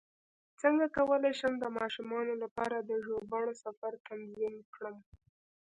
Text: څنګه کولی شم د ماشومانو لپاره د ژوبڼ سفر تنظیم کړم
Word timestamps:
څنګه 0.61 0.85
کولی 0.97 1.31
شم 1.39 1.53
د 1.59 1.65
ماشومانو 1.77 2.33
لپاره 2.43 2.77
د 2.79 2.91
ژوبڼ 3.05 3.43
سفر 3.63 3.91
تنظیم 4.07 4.55
کړم 4.73 4.97